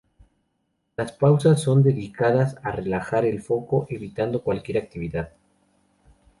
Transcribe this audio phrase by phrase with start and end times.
[0.97, 5.29] Las pausas son dedicadas a relajar el foco, evitando cualquier actividad.